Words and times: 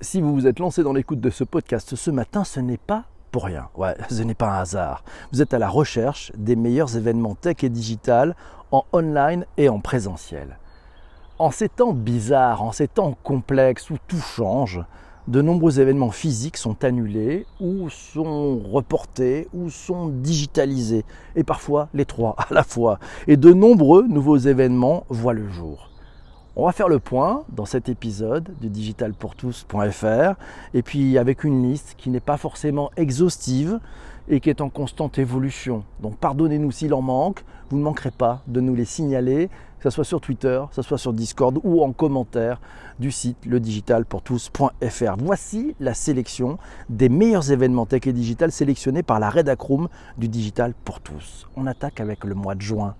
si 0.00 0.20
vous 0.20 0.34
vous 0.34 0.46
êtes 0.46 0.58
lancé 0.58 0.82
dans 0.82 0.92
l'écoute 0.92 1.20
de 1.20 1.30
ce 1.30 1.44
podcast 1.44 1.96
ce 1.96 2.10
matin, 2.10 2.44
ce 2.44 2.60
n'est 2.60 2.76
pas 2.76 3.04
pour 3.30 3.44
rien. 3.44 3.68
Ouais, 3.76 3.94
ce 4.10 4.22
n'est 4.22 4.34
pas 4.34 4.50
un 4.50 4.60
hasard. 4.60 5.04
Vous 5.32 5.42
êtes 5.42 5.54
à 5.54 5.58
la 5.58 5.68
recherche 5.68 6.32
des 6.36 6.56
meilleurs 6.56 6.96
événements 6.96 7.34
tech 7.34 7.62
et 7.62 7.68
digital 7.68 8.36
en 8.72 8.84
online 8.92 9.46
et 9.56 9.68
en 9.68 9.80
présentiel. 9.80 10.58
En 11.38 11.50
ces 11.50 11.68
temps 11.68 11.92
bizarres, 11.92 12.62
en 12.62 12.72
ces 12.72 12.88
temps 12.88 13.16
complexes 13.22 13.90
où 13.90 13.96
tout 14.06 14.20
change, 14.20 14.80
de 15.28 15.42
nombreux 15.42 15.80
événements 15.80 16.12
physiques 16.12 16.56
sont 16.56 16.84
annulés 16.84 17.46
ou 17.60 17.90
sont 17.90 18.58
reportés 18.58 19.48
ou 19.52 19.70
sont 19.70 20.08
digitalisés. 20.08 21.04
Et 21.34 21.42
parfois 21.42 21.88
les 21.94 22.04
trois 22.04 22.36
à 22.50 22.54
la 22.54 22.62
fois. 22.62 22.98
Et 23.26 23.36
de 23.36 23.52
nombreux 23.52 24.06
nouveaux 24.06 24.36
événements 24.36 25.04
voient 25.08 25.32
le 25.32 25.48
jour. 25.48 25.90
On 26.58 26.64
va 26.64 26.72
faire 26.72 26.88
le 26.88 27.00
point 27.00 27.44
dans 27.50 27.66
cet 27.66 27.90
épisode 27.90 28.48
de 28.62 28.68
digitalpourtous.fr 28.68 30.40
et 30.72 30.82
puis 30.82 31.18
avec 31.18 31.44
une 31.44 31.62
liste 31.62 31.96
qui 31.98 32.08
n'est 32.08 32.18
pas 32.18 32.38
forcément 32.38 32.90
exhaustive 32.96 33.78
et 34.30 34.40
qui 34.40 34.48
est 34.48 34.62
en 34.62 34.70
constante 34.70 35.18
évolution. 35.18 35.84
Donc 36.00 36.16
pardonnez-nous 36.16 36.70
s'il 36.70 36.94
en 36.94 37.02
manque, 37.02 37.44
vous 37.68 37.76
ne 37.76 37.82
manquerez 37.82 38.10
pas 38.10 38.40
de 38.46 38.62
nous 38.62 38.74
les 38.74 38.86
signaler, 38.86 39.48
que 39.80 39.90
ce 39.90 39.90
soit 39.90 40.04
sur 40.04 40.22
Twitter, 40.22 40.62
que 40.70 40.74
ce 40.74 40.80
soit 40.80 40.96
sur 40.96 41.12
Discord 41.12 41.60
ou 41.62 41.82
en 41.82 41.92
commentaire 41.92 42.58
du 42.98 43.10
site 43.10 43.44
ledigitalpourtous.fr. 43.44 45.16
Voici 45.18 45.76
la 45.78 45.92
sélection 45.92 46.56
des 46.88 47.10
meilleurs 47.10 47.52
événements 47.52 47.84
tech 47.84 48.06
et 48.06 48.14
digital 48.14 48.50
sélectionnés 48.50 49.02
par 49.02 49.20
la 49.20 49.28
Redacroom 49.28 49.88
du 50.16 50.28
Digital 50.28 50.72
pour 50.86 51.00
tous. 51.00 51.46
On 51.54 51.66
attaque 51.66 52.00
avec 52.00 52.24
le 52.24 52.34
mois 52.34 52.54
de 52.54 52.62
juin 52.62 52.94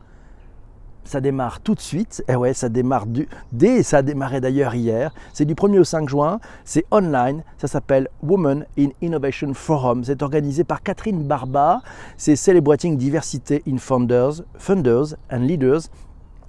ça 1.06 1.20
démarre 1.20 1.60
tout 1.60 1.74
de 1.74 1.80
suite. 1.80 2.22
Et 2.28 2.32
eh 2.32 2.36
ouais, 2.36 2.52
ça 2.52 2.68
démarre 2.68 3.06
dès, 3.52 3.82
ça 3.82 3.98
a 3.98 4.02
démarré 4.02 4.40
d'ailleurs 4.40 4.74
hier. 4.74 5.12
C'est 5.32 5.44
du 5.44 5.54
1er 5.54 5.78
au 5.78 5.84
5 5.84 6.08
juin. 6.08 6.40
C'est 6.64 6.84
online. 6.90 7.42
Ça 7.58 7.68
s'appelle 7.68 8.08
Women 8.22 8.66
in 8.78 8.88
Innovation 9.00 9.54
Forum. 9.54 10.04
C'est 10.04 10.22
organisé 10.22 10.64
par 10.64 10.82
Catherine 10.82 11.22
Barba. 11.22 11.80
C'est 12.16 12.36
Celebrating 12.36 12.96
Diversity 12.96 13.62
in 13.66 13.78
Founders, 13.78 14.42
Funders 14.58 15.14
and 15.30 15.38
Leaders. 15.38 15.82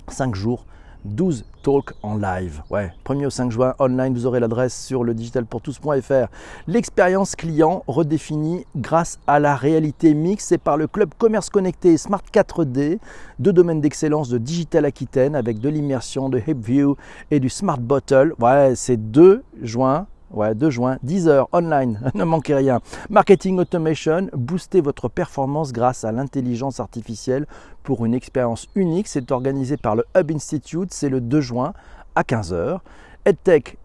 5 0.10 0.36
jours 0.36 0.66
12 1.08 1.46
talks 1.64 1.94
en 2.04 2.16
live. 2.16 2.62
Ouais, 2.70 2.92
1er 3.06 3.26
au 3.26 3.30
5 3.30 3.52
juin, 3.52 3.74
online, 3.80 4.14
vous 4.14 4.26
aurez 4.26 4.40
l'adresse 4.40 4.80
sur 4.86 5.04
le 5.04 5.14
digitalpourtous.fr. 5.14 6.28
L'expérience 6.68 7.36
client 7.36 7.84
redéfinie 7.88 8.66
grâce 8.76 9.20
à 9.28 9.40
la 9.40 9.56
réalité 9.56 10.14
mixte, 10.14 10.50
c'est 10.50 10.58
par 10.58 10.78
le 10.78 10.88
club 10.88 11.12
Commerce 11.18 11.50
Connecté 11.50 11.98
Smart 11.98 12.22
4D, 12.34 13.00
deux 13.40 13.54
domaines 13.54 13.82
d'excellence 13.82 14.30
de 14.30 14.38
Digital 14.38 14.86
Aquitaine 14.86 15.36
avec 15.36 15.60
de 15.60 15.70
l'immersion, 15.70 16.30
de 16.30 16.42
HipView 16.46 16.96
et 17.32 17.40
du 17.40 17.50
Smart 17.50 17.80
Bottle. 17.80 18.34
Ouais, 18.40 18.74
c'est 18.76 18.98
2 18.98 19.44
juin 19.62 20.08
Ouais, 20.32 20.54
2 20.54 20.70
juin, 20.70 20.98
10 21.04 21.30
heures 21.30 21.48
online, 21.54 22.00
ne 22.14 22.26
manquez 22.26 22.54
rien. 22.54 22.82
Marketing 23.10 23.60
Automation, 23.60 24.28
boostez 24.34 24.82
votre 24.82 25.08
performance 25.08 25.72
grâce 25.72 26.04
à 26.04 26.12
l'intelligence 26.12 26.82
artificielle 26.82 27.48
pour 27.84 28.06
une 28.06 28.14
expérience 28.14 28.68
unique. 28.76 29.08
C'est 29.08 29.32
organisé 29.32 29.78
par 29.78 29.96
le 29.96 30.04
Hub 30.18 30.32
Institute, 30.32 30.94
c'est 30.94 31.08
le 31.10 31.22
2 31.22 31.40
juin 31.40 31.74
à 32.16 32.26
15 32.26 32.52
heures. 32.52 32.84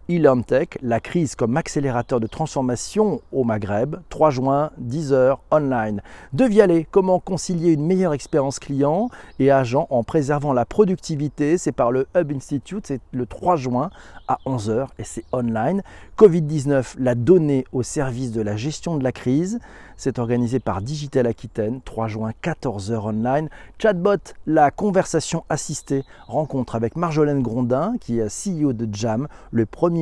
EdTech, 0.09 0.19
e-LearnTech, 0.19 0.77
la 0.81 0.99
crise 0.99 1.35
comme 1.35 1.57
accélérateur 1.57 2.19
de 2.19 2.27
transformation 2.27 3.21
au 3.31 3.43
Maghreb, 3.43 3.97
3 4.09 4.29
juin, 4.31 4.71
10h, 4.81 5.37
online. 5.51 6.01
De 6.33 6.45
Vialet, 6.45 6.87
comment 6.89 7.19
concilier 7.19 7.71
une 7.71 7.85
meilleure 7.85 8.13
expérience 8.13 8.59
client 8.59 9.09
et 9.39 9.51
agent 9.51 9.87
en 9.89 10.03
préservant 10.03 10.53
la 10.53 10.65
productivité, 10.65 11.57
c'est 11.57 11.71
par 11.71 11.91
le 11.91 12.07
Hub 12.15 12.31
Institute, 12.31 12.87
c'est 12.87 13.01
le 13.11 13.25
3 13.25 13.55
juin 13.55 13.89
à 14.27 14.37
11h 14.45 14.87
et 14.99 15.03
c'est 15.03 15.25
online. 15.31 15.81
Covid-19, 16.17 16.95
la 16.99 17.15
donnée 17.15 17.65
au 17.71 17.83
service 17.83 18.31
de 18.31 18.41
la 18.41 18.55
gestion 18.55 18.97
de 18.97 19.03
la 19.03 19.11
crise, 19.11 19.59
c'est 19.97 20.19
organisé 20.19 20.59
par 20.59 20.81
Digital 20.81 21.27
Aquitaine, 21.27 21.81
3 21.85 22.07
juin, 22.07 22.31
14h 22.43 22.97
online. 22.97 23.49
Chatbot, 23.79 24.17
la 24.47 24.71
conversation 24.71 25.43
assistée, 25.49 26.03
rencontre 26.27 26.75
avec 26.75 26.95
Marjolaine 26.95 27.41
Grondin, 27.41 27.93
qui 27.99 28.19
est 28.19 28.27
CEO 28.27 28.73
de 28.73 28.87
Jam, 28.93 29.27
le 29.51 29.65
premier 29.65 29.92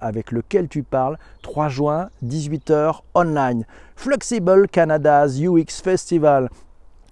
avec 0.00 0.32
lequel 0.32 0.68
tu 0.68 0.82
parles, 0.82 1.18
3 1.42 1.68
juin, 1.68 2.10
18h 2.24 3.00
online. 3.14 3.64
Flexible 3.96 4.68
Canada's 4.68 5.40
UX 5.40 5.82
Festival, 5.82 6.50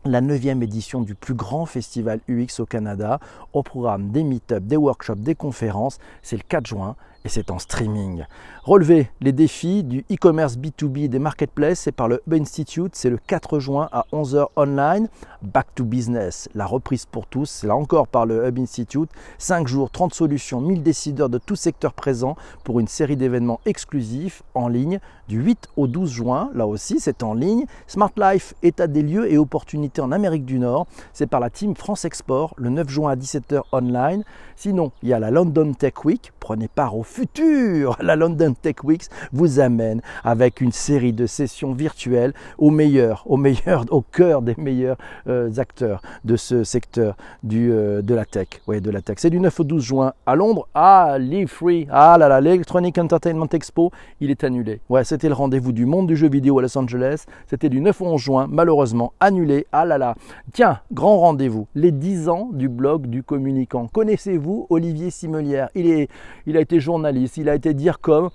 la 0.04 0.20
neuvième 0.20 0.62
édition 0.62 1.00
du 1.00 1.14
plus 1.14 1.34
grand 1.34 1.66
festival 1.66 2.20
UX 2.28 2.60
au 2.60 2.66
Canada, 2.66 3.20
au 3.52 3.62
programme 3.62 4.10
des 4.10 4.22
meet-ups, 4.22 4.66
des 4.66 4.76
workshops, 4.76 5.16
des 5.16 5.34
conférences. 5.34 5.98
C'est 6.22 6.36
le 6.36 6.42
4 6.48 6.66
juin 6.66 6.96
et 7.24 7.28
c'est 7.28 7.50
en 7.50 7.58
streaming. 7.58 8.24
Relever 8.64 9.10
les 9.20 9.32
défis 9.32 9.82
du 9.82 10.04
e-commerce 10.10 10.56
B2B 10.56 11.08
des 11.08 11.18
marketplaces, 11.18 11.80
c'est 11.80 11.92
par 11.92 12.08
le 12.08 12.22
Hub 12.26 12.34
Institute, 12.34 12.94
c'est 12.94 13.10
le 13.10 13.16
4 13.16 13.58
juin 13.58 13.88
à 13.92 14.04
11h 14.12 14.46
online. 14.56 15.08
Back 15.42 15.68
to 15.74 15.84
business, 15.84 16.48
la 16.54 16.66
reprise 16.66 17.06
pour 17.06 17.26
tous, 17.26 17.48
c'est 17.48 17.66
là 17.66 17.76
encore 17.76 18.08
par 18.08 18.26
le 18.26 18.46
Hub 18.46 18.58
Institute. 18.58 19.10
5 19.38 19.66
jours, 19.66 19.90
30 19.90 20.12
solutions, 20.12 20.60
1000 20.60 20.82
décideurs 20.82 21.28
de 21.28 21.38
tout 21.38 21.56
secteur 21.56 21.94
présents 21.94 22.36
pour 22.64 22.78
une 22.78 22.88
série 22.88 23.16
d'événements 23.16 23.60
exclusifs 23.64 24.42
en 24.54 24.68
ligne 24.68 25.00
du 25.28 25.40
8 25.40 25.68
au 25.76 25.86
12 25.86 26.10
juin. 26.10 26.50
Là 26.54 26.66
aussi, 26.66 27.00
c'est 27.00 27.22
en 27.22 27.34
ligne. 27.34 27.64
Smart 27.86 28.12
Life, 28.16 28.54
état 28.62 28.86
des 28.86 29.02
lieux 29.02 29.30
et 29.30 29.38
opportunités 29.38 30.00
en 30.00 30.12
Amérique 30.12 30.44
du 30.44 30.58
Nord, 30.58 30.86
c'est 31.12 31.26
par 31.26 31.40
la 31.40 31.50
team 31.50 31.74
France 31.74 32.04
Export 32.04 32.54
le 32.56 32.70
9 32.70 32.88
juin 32.88 33.12
à 33.12 33.16
17h 33.16 33.62
online. 33.72 34.24
Sinon, 34.56 34.92
il 35.02 35.10
y 35.10 35.12
a 35.12 35.18
la 35.18 35.30
London 35.30 35.72
Tech 35.72 36.04
Week, 36.04 36.32
prenez 36.40 36.68
part 36.68 36.96
au 36.96 37.02
futur. 37.08 37.96
La 38.00 38.16
London 38.16 38.54
Tech 38.60 38.76
Weeks 38.84 39.06
vous 39.32 39.60
amène 39.60 40.00
avec 40.24 40.60
une 40.60 40.72
série 40.72 41.12
de 41.12 41.26
sessions 41.26 41.72
virtuelles 41.72 42.34
au 42.58 42.70
meilleur, 42.70 43.24
au 43.26 43.36
meilleur, 43.36 43.84
au 43.90 44.02
cœur 44.02 44.42
des 44.42 44.54
meilleurs 44.58 44.98
euh, 45.26 45.50
acteurs 45.56 46.02
de 46.24 46.36
ce 46.36 46.64
secteur 46.64 47.16
du, 47.42 47.72
euh, 47.72 48.02
de 48.02 48.14
la 48.14 48.24
tech. 48.24 48.48
Ouais, 48.66 48.80
de 48.80 48.90
la 48.90 49.00
tech. 49.00 49.16
C'est 49.18 49.30
du 49.30 49.40
9 49.40 49.60
au 49.60 49.64
12 49.64 49.82
juin 49.82 50.12
à 50.26 50.34
Londres. 50.34 50.68
Ah, 50.74 51.16
Live 51.18 51.48
Free. 51.48 51.86
Ah 51.90 52.16
là 52.18 52.28
là, 52.28 52.40
l'Electronic 52.40 52.98
Entertainment 52.98 53.48
Expo, 53.52 53.90
il 54.20 54.30
est 54.30 54.44
annulé. 54.44 54.80
Ouais, 54.88 55.04
c'était 55.04 55.28
le 55.28 55.34
rendez-vous 55.34 55.72
du 55.72 55.86
monde 55.86 56.06
du 56.06 56.16
jeu 56.16 56.28
vidéo 56.28 56.58
à 56.58 56.62
Los 56.62 56.76
Angeles. 56.76 57.24
C'était 57.46 57.68
du 57.68 57.80
9 57.80 58.00
au 58.00 58.06
11 58.06 58.20
juin, 58.20 58.46
malheureusement 58.50 59.12
annulé. 59.20 59.66
Ah 59.72 59.84
là 59.84 59.98
là. 59.98 60.14
Tiens, 60.52 60.80
grand 60.92 61.18
rendez-vous. 61.18 61.66
Les 61.74 61.92
10 61.92 62.28
ans 62.28 62.50
du 62.52 62.68
blog 62.68 63.06
du 63.06 63.22
communicant. 63.22 63.88
Connaissez-vous 63.88 64.66
Olivier 64.70 65.10
Simelière? 65.10 65.68
Il, 65.74 65.88
est, 65.88 66.08
il 66.46 66.56
a 66.56 66.60
été 66.60 66.80
journaliste, 66.80 66.97
il 67.36 67.48
a 67.48 67.54
été 67.54 67.74
dire 67.74 68.00
comme 68.00 68.30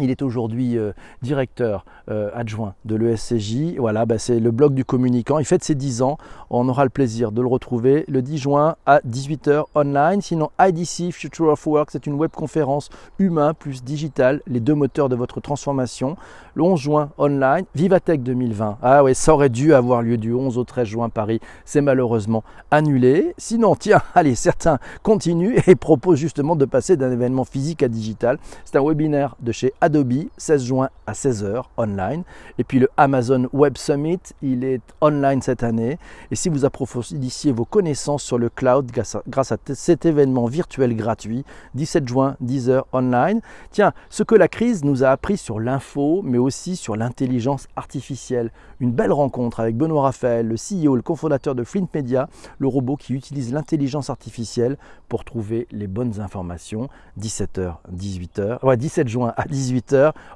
il 0.00 0.10
est 0.10 0.22
aujourd'hui 0.22 0.78
euh, 0.78 0.92
directeur 1.22 1.84
euh, 2.10 2.30
adjoint 2.34 2.74
de 2.84 2.96
l'ESCJ. 2.96 3.76
Voilà, 3.78 4.06
bah, 4.06 4.18
c'est 4.18 4.40
le 4.40 4.50
blog 4.50 4.74
du 4.74 4.84
communicant. 4.84 5.38
Il 5.38 5.44
fête 5.44 5.62
ses 5.62 5.74
10 5.74 6.02
ans. 6.02 6.18
On 6.50 6.68
aura 6.68 6.84
le 6.84 6.90
plaisir 6.90 7.32
de 7.32 7.40
le 7.40 7.46
retrouver 7.46 8.04
le 8.08 8.22
10 8.22 8.38
juin 8.38 8.76
à 8.86 9.00
18h 9.08 9.64
online. 9.74 10.20
Sinon, 10.22 10.50
IDC 10.60 11.12
Future 11.12 11.48
of 11.48 11.66
Work, 11.66 11.90
c'est 11.92 12.06
une 12.06 12.14
webconférence 12.14 12.88
humain 13.18 13.54
plus 13.54 13.84
digital, 13.84 14.40
les 14.46 14.60
deux 14.60 14.74
moteurs 14.74 15.08
de 15.08 15.16
votre 15.16 15.40
transformation. 15.40 16.16
Le 16.54 16.62
11 16.64 16.80
juin 16.80 17.10
online, 17.18 17.64
Vivatech 17.74 18.22
2020. 18.22 18.78
Ah 18.82 19.04
ouais, 19.04 19.14
ça 19.14 19.34
aurait 19.34 19.50
dû 19.50 19.72
avoir 19.72 20.02
lieu 20.02 20.16
du 20.16 20.32
11 20.32 20.58
au 20.58 20.64
13 20.64 20.88
juin 20.88 21.08
Paris. 21.08 21.40
C'est 21.64 21.80
malheureusement 21.80 22.42
annulé. 22.70 23.34
Sinon, 23.38 23.76
tiens, 23.76 24.02
allez, 24.14 24.34
certains 24.34 24.78
continuent 25.02 25.58
et 25.66 25.76
proposent 25.76 26.18
justement 26.18 26.56
de 26.56 26.64
passer 26.64 26.96
d'un 26.96 27.12
événement 27.12 27.44
physique 27.44 27.82
à 27.82 27.88
digital. 27.88 28.38
C'est 28.64 28.76
un 28.76 28.84
webinaire 28.84 29.36
de 29.40 29.52
chez 29.52 29.72
Adobe 29.80 29.89
Adobe, 29.90 30.28
16 30.36 30.64
juin 30.64 30.88
à 31.08 31.14
16h 31.14 31.64
online. 31.76 32.22
Et 32.58 32.64
puis 32.64 32.78
le 32.78 32.88
Amazon 32.96 33.48
Web 33.52 33.76
Summit, 33.76 34.20
il 34.40 34.62
est 34.62 34.82
online 35.00 35.42
cette 35.42 35.64
année. 35.64 35.98
Et 36.30 36.36
si 36.36 36.48
vous 36.48 36.64
approfondissiez 36.64 37.50
vos 37.50 37.64
connaissances 37.64 38.22
sur 38.22 38.38
le 38.38 38.50
cloud 38.50 38.88
grâce 38.92 39.52
à, 39.52 39.56
cet 39.74 40.06
événement 40.06 40.46
virtuel 40.46 40.94
gratuit, 40.94 41.44
17 41.74 42.06
juin, 42.06 42.36
10h 42.44 42.84
online. 42.92 43.40
Tiens, 43.72 43.92
ce 44.10 44.22
que 44.22 44.36
la 44.36 44.46
crise 44.46 44.84
nous 44.84 45.02
a 45.02 45.08
appris 45.08 45.36
sur 45.36 45.58
l'info, 45.58 46.20
mais 46.22 46.38
aussi 46.38 46.76
sur 46.76 46.94
l'intelligence 46.94 47.66
artificielle. 47.74 48.52
Une 48.78 48.92
belle 48.92 49.12
rencontre 49.12 49.58
avec 49.58 49.76
Benoît 49.76 50.02
Raphaël, 50.02 50.46
le 50.46 50.54
CEO, 50.54 50.94
le 50.94 51.02
cofondateur 51.02 51.56
de 51.56 51.64
Flint 51.64 51.88
Media, 51.92 52.28
le 52.60 52.68
robot 52.68 52.94
qui 52.94 53.12
utilise 53.12 53.52
l'intelligence 53.52 54.08
artificielle 54.08 54.76
pour 55.08 55.24
trouver 55.24 55.66
les 55.72 55.88
bonnes 55.88 56.20
informations. 56.20 56.88
17h, 57.18 57.74
18h, 57.92 58.64
ouais, 58.64 58.76
17 58.76 59.08
juin 59.08 59.34
à 59.36 59.46
18h 59.46 59.79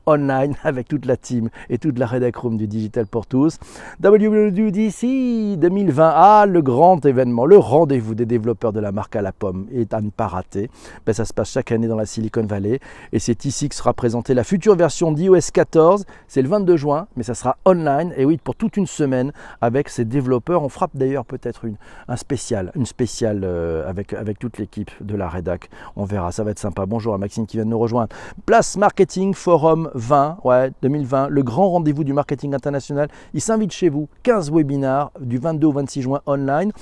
online 0.07 0.55
avec 0.65 0.89
toute 0.89 1.07
la 1.07 1.17
team 1.17 1.49
et 1.71 1.79
toute 1.79 1.99
la 1.99 2.07
rédac 2.07 2.35
du 2.53 2.67
Digital 2.67 3.07
pour 3.07 3.27
tous. 3.27 3.59
WWDC 4.03 5.59
2020, 5.59 6.13
ah 6.15 6.47
le 6.47 6.63
grand 6.63 7.05
événement, 7.07 7.47
le 7.47 7.59
rendez-vous 7.59 8.15
des 8.15 8.27
développeurs 8.27 8.73
de 8.73 8.81
la 8.81 8.93
marque 8.93 9.17
à 9.17 9.23
la 9.23 9.33
pomme 9.33 9.67
est 9.73 9.95
à 9.95 10.01
ne 10.01 10.11
pas 10.11 10.27
rater. 10.27 10.69
Ben, 11.07 11.13
ça 11.13 11.25
se 11.25 11.33
passe 11.33 11.51
chaque 11.51 11.73
année 11.73 11.87
dans 11.87 11.97
la 11.97 12.07
Silicon 12.07 12.45
Valley 12.45 12.81
et 13.13 13.19
c'est 13.19 13.45
ici 13.45 13.69
que 13.69 13.75
sera 13.75 13.93
présentée 13.93 14.35
la 14.35 14.45
future 14.45 14.75
version 14.77 15.13
d'iOS 15.13 15.51
14. 15.53 16.05
C'est 16.29 16.43
le 16.43 16.49
22 16.49 16.77
juin, 16.77 17.07
mais 17.17 17.23
ça 17.23 17.35
sera 17.35 17.57
online 17.65 18.13
et 18.17 18.25
oui 18.25 18.39
pour 18.43 18.57
toute 18.57 18.77
une 18.77 18.87
semaine 18.87 19.33
avec 19.61 19.89
ces 19.89 20.05
développeurs. 20.05 20.63
On 20.63 20.69
frappe 20.69 20.93
d'ailleurs 20.95 21.25
peut-être 21.25 21.65
une 21.65 21.77
un 22.09 22.17
spécial, 22.17 22.73
une 22.75 22.87
spéciale 22.87 23.43
euh, 23.45 23.89
avec 23.89 24.13
avec 24.13 24.39
toute 24.39 24.59
l'équipe 24.59 24.91
de 25.01 25.17
la 25.17 25.29
rédac. 25.29 25.71
On 25.97 26.05
verra, 26.05 26.33
ça 26.33 26.45
va 26.45 26.51
être 26.51 26.59
sympa. 26.59 26.87
Bonjour 26.87 27.15
à 27.15 27.19
Maxime 27.19 27.47
qui 27.47 27.57
vient 27.57 27.65
de 27.65 27.71
nous 27.71 27.79
rejoindre. 27.79 28.15
Place 28.47 28.77
marketing 28.77 29.24
Forum 29.33 29.91
20, 29.95 30.39
ouais, 30.45 30.73
2020, 30.83 31.29
le 31.29 31.43
grand 31.43 31.71
rendez-vous 31.71 32.05
du 32.05 32.13
marketing 32.13 32.55
international. 32.55 33.09
Il 33.33 33.41
s'invite 33.41 33.73
chez 33.73 33.89
vous, 33.89 34.09
15 34.25 34.51
webinars 34.51 35.13
du 35.21 35.39
22 35.39 35.67
au 35.67 35.73
26 35.73 36.03
juin 36.03 36.21
online. 36.27 36.73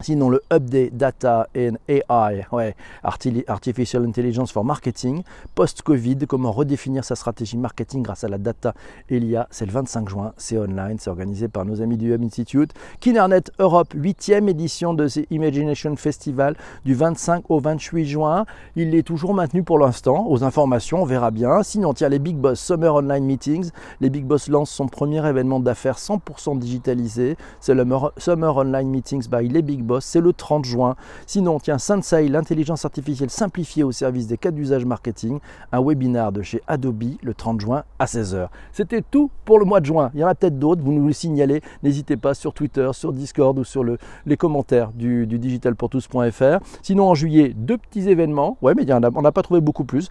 Sinon, 0.00 0.30
le 0.30 0.42
Update 0.52 0.96
Data 0.96 1.48
and 1.56 1.74
AI, 1.88 2.46
ouais, 2.52 2.76
Artificial 3.02 4.04
Intelligence 4.04 4.52
for 4.52 4.64
Marketing, 4.64 5.22
post-Covid, 5.56 6.18
comment 6.28 6.52
redéfinir 6.52 7.04
sa 7.04 7.16
stratégie 7.16 7.56
marketing 7.56 8.02
grâce 8.02 8.22
à 8.22 8.28
la 8.28 8.38
data? 8.38 8.74
Et 9.08 9.18
l'IA, 9.18 9.48
c'est 9.50 9.66
le 9.66 9.72
25 9.72 10.08
juin, 10.08 10.32
c'est 10.36 10.56
online, 10.56 10.98
c'est 11.00 11.10
organisé 11.10 11.48
par 11.48 11.64
nos 11.64 11.82
amis 11.82 11.96
du 11.96 12.14
Hub 12.14 12.22
Institute. 12.22 12.72
Kinernet 13.00 13.42
Europe, 13.58 13.92
8e 13.94 14.48
édition 14.48 14.94
de 14.94 15.08
ces 15.08 15.26
Imagination 15.30 15.96
Festival 15.96 16.54
du 16.84 16.94
25 16.94 17.50
au 17.50 17.58
28 17.58 18.06
juin. 18.06 18.46
Il 18.76 18.94
est 18.94 19.02
toujours 19.02 19.34
maintenu 19.34 19.64
pour 19.64 19.80
l'instant, 19.80 20.26
aux 20.28 20.44
informations, 20.44 21.02
on 21.02 21.06
verra 21.06 21.32
bien. 21.32 21.62
Sinon, 21.64 21.92
a 22.00 22.08
les 22.08 22.20
Big 22.20 22.36
Boss 22.36 22.60
Summer 22.60 22.94
Online 22.94 23.24
Meetings. 23.24 23.70
Les 24.00 24.10
Big 24.10 24.24
Boss 24.24 24.48
lancent 24.48 24.70
son 24.70 24.86
premier 24.86 25.26
événement 25.26 25.58
d'affaires 25.58 25.98
100% 25.98 26.58
digitalisé. 26.58 27.36
C'est 27.60 27.74
le 27.74 27.84
Summer 28.16 28.56
Online 28.56 28.88
Meetings 28.88 29.28
by 29.28 29.48
les 29.48 29.62
Big 29.62 29.82
c'est 30.00 30.20
le 30.20 30.32
30 30.32 30.64
juin. 30.64 30.96
Sinon, 31.26 31.58
tiens, 31.58 31.78
Sensei, 31.78 32.28
l'intelligence 32.28 32.84
artificielle 32.84 33.30
simplifiée 33.30 33.84
au 33.84 33.92
service 33.92 34.26
des 34.26 34.38
cas 34.38 34.50
d'usage 34.50 34.84
marketing, 34.84 35.38
un 35.72 35.82
webinar 35.82 36.32
de 36.32 36.42
chez 36.42 36.62
Adobe 36.66 37.04
le 37.22 37.34
30 37.34 37.60
juin 37.60 37.84
à 37.98 38.06
16h. 38.06 38.48
C'était 38.72 39.02
tout 39.02 39.30
pour 39.44 39.58
le 39.58 39.64
mois 39.64 39.80
de 39.80 39.86
juin. 39.86 40.10
Il 40.14 40.20
y 40.20 40.24
en 40.24 40.28
a 40.28 40.34
peut-être 40.34 40.58
d'autres, 40.58 40.82
vous 40.82 40.92
nous 40.92 41.06
le 41.06 41.12
signalez. 41.12 41.62
N'hésitez 41.82 42.16
pas 42.16 42.34
sur 42.34 42.52
Twitter, 42.52 42.90
sur 42.92 43.12
Discord 43.12 43.58
ou 43.58 43.64
sur 43.64 43.84
les 43.84 44.36
commentaires 44.36 44.92
du, 44.92 45.26
du 45.26 45.38
digitalpourtous.fr. 45.38 46.58
Sinon, 46.82 47.08
en 47.08 47.14
juillet, 47.14 47.54
deux 47.56 47.78
petits 47.78 48.08
événements. 48.08 48.56
Ouais, 48.62 48.74
mais 48.74 48.86
on 48.92 49.22
n'a 49.22 49.32
pas 49.32 49.42
trouvé 49.42 49.60
beaucoup 49.60 49.84
plus 49.84 50.10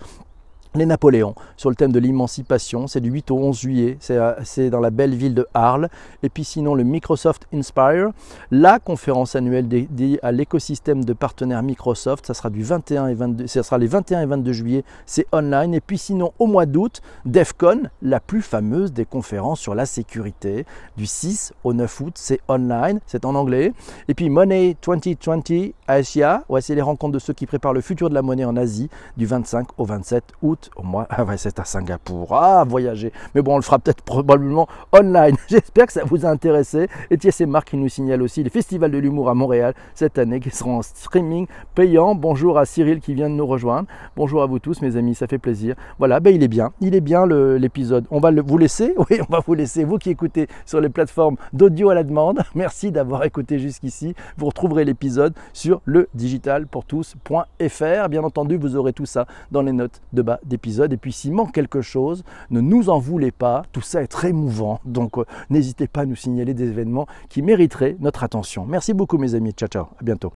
les 0.75 0.86
Napoléons 0.86 1.36
sur 1.56 1.69
le 1.69 1.75
thème 1.75 1.92
de 1.92 2.00
l'émancipation. 2.00 2.88
C'est 2.88 3.02
du 3.02 3.10
8 3.10 3.31
au 3.31 3.38
11 3.38 3.60
juillet. 3.60 3.98
C'est 4.00 4.69
dans 4.69 4.80
la 4.80 4.90
belle 4.90 5.16
ville 5.16 5.34
de 5.34 5.48
Arles. 5.54 5.90
Et 6.24 6.30
puis 6.30 6.44
sinon, 6.44 6.75
le 6.75 6.84
Microsoft 6.84 7.48
Inspire, 7.54 8.12
la 8.52 8.80
conférence 8.80 9.36
annuelle 9.36 9.68
dédiée 9.68 10.19
à 10.24 10.31
l'écosystème 10.31 11.04
de 11.04 11.14
partenaires 11.14 11.64
Microsoft. 11.64 12.25
Ça 12.25 12.34
sera 12.34 12.50
du 12.50 12.64
21 12.64 13.08
et 13.08 13.14
22, 13.14 13.48
ça 13.48 13.64
sera 13.64 13.78
les 13.78 13.88
21 13.88 14.22
et 14.22 14.25
22 14.25 14.52
juillet. 14.52 14.84
C'est 15.06 15.28
online. 15.31 15.74
Et 15.74 15.81
puis 15.81 15.98
sinon, 15.98 16.34
au 16.40 16.48
mois 16.48 16.66
d'août, 16.66 17.02
DEFCON, 17.25 17.84
la 18.02 18.19
plus 18.19 18.42
fameuse 18.42 18.94
des 18.94 19.06
conférences 19.06 19.60
sur 19.60 19.75
la 19.75 19.86
sécurité. 19.86 20.66
Du 20.98 21.06
6 21.06 21.54
au 21.64 21.74
9 21.74 22.02
août, 22.02 22.14
c'est 22.16 22.40
online. 22.48 23.00
C'est 23.06 23.25
en 23.25 23.36
anglais. 23.36 23.74
Et 24.08 24.14
puis 24.14 24.30
Money 24.30 24.75
2020 24.86 25.74
Asia. 25.88 26.44
Ouais, 26.50 26.62
c'est 26.62 26.75
les 26.75 26.81
rencontres 26.81 27.14
de 27.14 27.19
ceux 27.19 27.34
qui 27.34 27.46
préparent 27.46 27.74
le 27.74 27.81
futur 27.81 28.10
de 28.10 28.14
la 28.14 28.22
monnaie 28.22 28.46
en 28.46 28.58
Asie. 28.58 28.90
Du 29.16 29.25
25 29.25 29.68
au 29.78 29.86
27 29.86 30.24
août 30.42 30.56
au 30.75 30.83
ouais, 31.27 31.38
c'est 31.38 31.59
à 31.59 31.65
Singapour. 31.65 32.33
Ah, 32.36 32.63
voyager. 32.68 33.12
Mais 33.36 33.42
bon, 33.42 33.54
on 33.54 33.57
le 33.57 33.62
fera 33.62 33.80
peut-être 33.80 34.01
probablement 34.01 34.68
online. 34.92 35.36
J'espère 35.48 35.88
que 35.88 35.94
ça 35.94 36.04
vous 36.04 36.25
a 36.25 36.30
intéressé. 36.30 36.88
Et 37.09 37.18
tiens, 37.18 37.31
c'est 37.31 37.45
Marc 37.45 37.69
qui 37.69 37.77
nous 37.77 37.89
signale 37.89 38.21
aussi 38.21 38.44
les 38.44 38.50
festivals 38.50 38.92
de 38.92 38.98
l'humour 38.98 39.30
à 39.30 39.33
Montréal 39.33 39.74
cette 39.94 40.18
année 40.18 40.39
qui 40.39 40.50
seront 40.50 40.77
en 40.77 40.81
streaming 40.81 41.48
payant. 41.75 42.15
Bonjour 42.15 42.57
à 42.57 42.65
Cyril 42.65 43.00
qui 43.00 43.13
vient 43.13 43.30
de 43.30 43.36
nous 43.36 43.45
rejoindre. 43.45 43.88
Bonjour 44.15 44.42
à 44.44 44.45
vous 44.45 44.59
tous, 44.59 44.81
mes 44.81 44.95
amis, 44.95 45.15
ça 45.15 45.27
fait 45.27 45.38
plaisir. 45.38 45.75
Voilà, 46.00 46.19
ben 46.19 46.33
il 46.33 46.44
est 46.44 46.48
bien. 46.48 46.71
Il 46.81 46.95
est 46.95 47.01
bien 47.01 47.25
l'épisode. 47.25 48.06
On 48.12 48.19
va 48.19 48.31
le, 48.31 48.42
vous 48.42 48.57
laisser? 48.57 48.94
Oui, 49.09 49.19
on 49.21 49.31
va 49.31 49.39
vous 49.45 49.54
laisser. 49.54 49.86
Vous 49.86 49.98
qui 49.98 50.09
écoutez 50.09 50.48
sur 50.65 50.81
les 50.81 50.89
plateformes 50.89 51.38
d'audio 51.54 51.89
à 51.89 51.95
la 51.95 52.04
demande. 52.04 52.42
Merci 52.56 52.92
d'avoir 52.92 53.24
écouté 53.24 53.57
jusqu'ici. 53.57 54.15
Vous 54.38 54.48
retrouverez 54.48 54.83
l'épisode 54.83 55.33
sur 55.54 55.81
le 55.86 56.09
digitalpourtous.fr. 56.13 58.09
Bien 58.09 58.24
entendu, 58.24 58.57
vous 58.57 58.75
aurez 58.75 58.92
tout 58.92 59.06
ça 59.06 59.27
dans 59.51 59.62
les 59.62 59.71
notes 59.71 60.01
de 60.13 60.21
bas 60.21 60.39
d'épisode. 60.47 60.94
Et 60.94 60.97
puis 60.97 61.11
s'il 61.11 61.33
manque 61.33 61.53
quelque 61.53 61.81
chose, 61.81 62.23
ne 62.49 62.61
nous 62.61 62.89
en 62.89 62.99
voulez 62.99 63.31
pas. 63.31 63.63
Tout 63.71 63.81
ça 63.81 64.01
est 64.01 64.07
très 64.07 64.31
mouvant. 64.31 64.79
Donc 64.85 65.17
euh, 65.17 65.25
n'hésitez 65.49 65.88
pas 65.88 66.01
à 66.01 66.05
nous 66.05 66.15
signaler 66.15 66.53
des 66.53 66.69
événements 66.69 67.07
qui 67.29 67.41
mériteraient 67.41 67.97
notre 67.99 68.23
attention. 68.23 68.65
Merci 68.65 68.94
beaucoup 68.94 69.17
mes 69.17 69.35
amis. 69.35 69.51
Ciao 69.51 69.69
ciao. 69.69 69.85
À 69.99 70.03
bientôt. 70.03 70.25